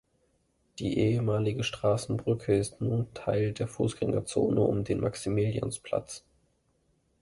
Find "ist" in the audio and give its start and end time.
2.57-2.81